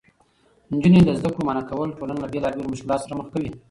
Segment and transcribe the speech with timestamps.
[0.73, 3.49] نجونې له زده کړو منعه کول ټولنه له بېلابېلو مشکلاتو سره مخ کوي.